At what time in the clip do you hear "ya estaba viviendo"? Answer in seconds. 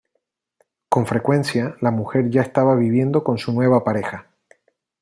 2.31-3.23